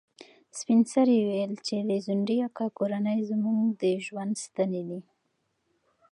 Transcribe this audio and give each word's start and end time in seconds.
سپین 0.57 0.79
سرې 0.93 1.15
وویل 1.21 1.53
چې 1.65 1.75
د 1.89 1.91
ځونډي 2.05 2.37
اکا 2.47 2.65
کورنۍ 2.77 3.19
زموږ 3.31 3.59
د 3.81 3.83
ژوند 4.05 4.33
ستنې 4.45 4.81
دي. 4.89 5.01